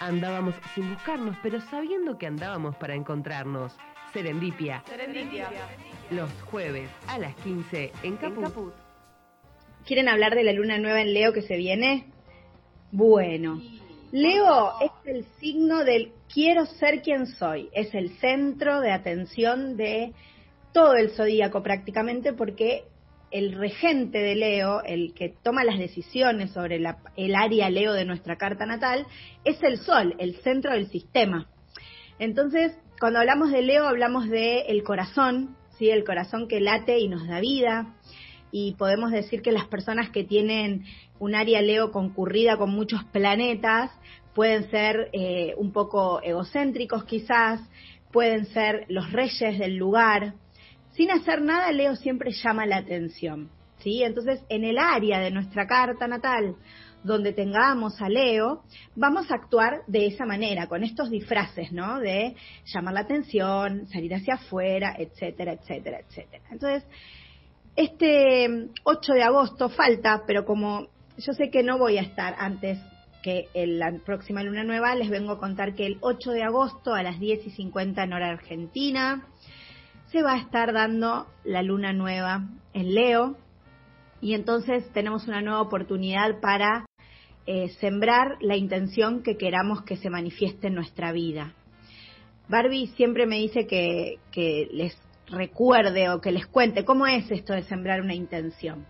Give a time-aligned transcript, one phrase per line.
[0.00, 3.76] Andábamos sin buscarnos, pero sabiendo que andábamos para encontrarnos.
[4.12, 4.82] Serendipia.
[4.86, 5.50] Serendipia.
[6.10, 8.72] Los jueves a las 15 en Caput.
[9.84, 12.06] ¿Quieren hablar de la luna nueva en Leo que se viene?
[12.92, 13.60] Bueno,
[14.12, 17.68] Leo es el signo del quiero ser quien soy.
[17.72, 20.14] Es el centro de atención de
[20.72, 22.84] todo el zodíaco prácticamente porque
[23.30, 26.80] el regente de Leo, el que toma las decisiones sobre
[27.16, 29.06] el área Leo de nuestra carta natal,
[29.44, 31.46] es el Sol, el centro del sistema.
[32.18, 35.90] Entonces, cuando hablamos de Leo, hablamos del el corazón, ¿sí?
[35.90, 37.94] el corazón que late y nos da vida.
[38.50, 40.84] Y podemos decir que las personas que tienen
[41.18, 43.90] un área Leo concurrida con muchos planetas
[44.34, 47.60] pueden ser eh, un poco egocéntricos quizás,
[48.12, 50.34] pueden ser los reyes del lugar,
[50.98, 53.48] sin hacer nada, Leo siempre llama la atención.
[53.78, 54.02] ¿sí?
[54.02, 56.56] Entonces, en el área de nuestra carta natal
[57.04, 58.64] donde tengamos a Leo,
[58.96, 62.00] vamos a actuar de esa manera, con estos disfraces, ¿no?
[62.00, 62.34] De
[62.64, 66.42] llamar la atención, salir hacia afuera, etcétera, etcétera, etcétera.
[66.50, 66.84] Entonces,
[67.76, 72.80] este 8 de agosto falta, pero como yo sé que no voy a estar antes
[73.22, 76.92] que en la próxima luna nueva, les vengo a contar que el 8 de agosto
[76.92, 79.28] a las 10 y 50 en hora argentina,
[80.10, 83.36] se va a estar dando la luna nueva en Leo
[84.20, 86.86] y entonces tenemos una nueva oportunidad para
[87.46, 91.54] eh, sembrar la intención que queramos que se manifieste en nuestra vida.
[92.48, 97.52] Barbie siempre me dice que, que les recuerde o que les cuente cómo es esto
[97.52, 98.86] de sembrar una intención.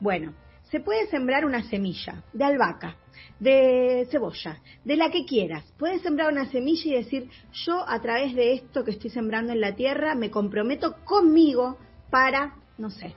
[0.00, 0.34] Bueno,
[0.70, 2.96] se puede sembrar una semilla de albahaca,
[3.40, 5.64] de cebolla, de la que quieras.
[5.78, 9.60] Puedes sembrar una semilla y decir, yo a través de esto que estoy sembrando en
[9.60, 11.78] la tierra me comprometo conmigo
[12.10, 13.14] para, no sé,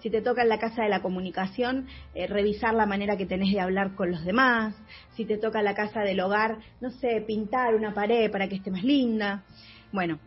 [0.00, 3.52] si te toca en la casa de la comunicación, eh, revisar la manera que tenés
[3.52, 4.74] de hablar con los demás,
[5.16, 8.56] si te toca en la casa del hogar, no sé, pintar una pared para que
[8.56, 9.44] esté más linda.
[9.92, 10.18] Bueno,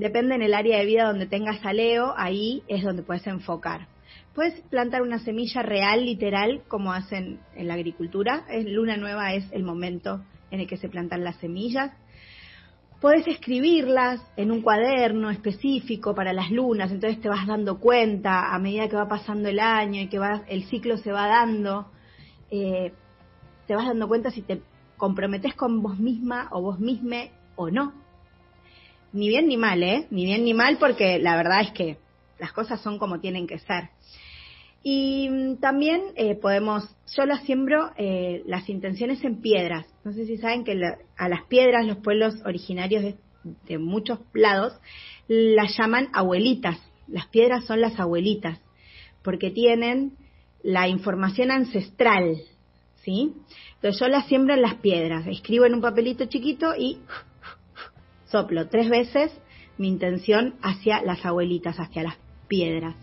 [0.00, 1.72] depende en el área de vida donde tengas a
[2.16, 3.86] ahí es donde puedes enfocar.
[4.34, 8.44] Puedes plantar una semilla real, literal, como hacen en la agricultura.
[8.64, 11.92] Luna nueva es el momento en el que se plantan las semillas.
[13.00, 18.58] Puedes escribirlas en un cuaderno específico para las lunas, entonces te vas dando cuenta a
[18.58, 21.90] medida que va pasando el año y que va, el ciclo se va dando,
[22.50, 22.92] eh,
[23.66, 24.60] te vas dando cuenta si te
[24.98, 27.24] comprometes con vos misma o vos misma
[27.56, 27.94] o no.
[29.12, 30.06] Ni bien ni mal, ¿eh?
[30.10, 31.98] Ni bien ni mal porque la verdad es que
[32.38, 33.90] las cosas son como tienen que ser.
[34.82, 39.86] Y mm, también eh, podemos, yo las siembro eh, las intenciones en piedras.
[40.04, 40.80] No sé si saben que
[41.16, 43.16] a las piedras los pueblos originarios de,
[43.66, 44.72] de, muchos lados
[45.28, 46.78] las llaman abuelitas.
[47.08, 48.58] Las piedras son las abuelitas
[49.22, 50.12] porque tienen
[50.62, 52.36] la información ancestral,
[53.02, 53.32] ¿sí?
[53.74, 56.98] Entonces yo las siembro en las piedras, escribo en un papelito chiquito y
[58.30, 59.32] soplo tres veces
[59.78, 62.16] mi intención hacia las abuelitas, hacia las
[62.48, 62.94] piedras.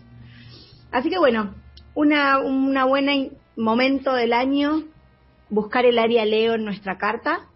[0.92, 1.54] Así que bueno,
[1.94, 3.12] una, una buena
[3.56, 4.84] momento del año,
[5.50, 7.48] buscar el área Leo en nuestra carta,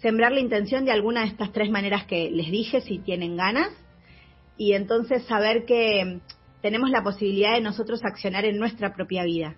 [0.00, 3.70] sembrar la intención de alguna de estas tres maneras que les dije si tienen ganas,
[4.56, 6.20] y entonces saber que
[6.62, 9.56] tenemos la posibilidad de nosotros accionar en nuestra propia vida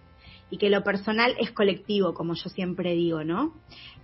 [0.51, 3.55] y que lo personal es colectivo, como yo siempre digo, ¿no?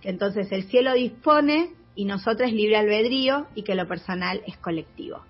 [0.03, 5.21] Entonces el cielo dispone y nosotros libre albedrío y que lo personal es colectivo.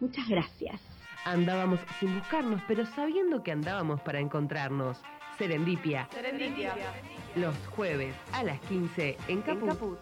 [0.00, 0.80] Muchas gracias.
[1.24, 4.98] Andábamos sin buscarnos, pero sabiendo que andábamos para encontrarnos.
[5.36, 6.08] Serendipia.
[6.12, 6.74] Serendipia.
[7.36, 9.98] Los jueves a las 15 en Caput.